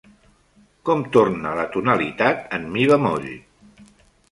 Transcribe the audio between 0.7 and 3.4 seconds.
Com torna la tonalitat en mi bemoll?